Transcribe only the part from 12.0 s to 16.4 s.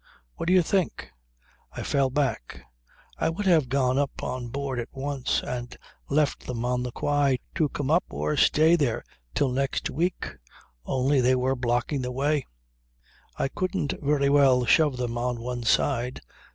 the way. I couldn't very well shove them on one side.